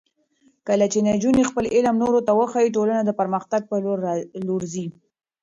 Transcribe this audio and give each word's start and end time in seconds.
کله 0.67 0.85
چې 0.91 0.99
نجونې 1.07 1.43
خپل 1.49 1.65
علم 1.75 1.95
نورو 2.03 2.19
ته 2.27 2.31
وښيي، 2.35 2.73
ټولنه 2.75 3.01
د 3.05 3.11
پرمختګ 3.19 3.61
په 3.71 3.75
لور 4.47 4.61
ځي. 4.73 4.85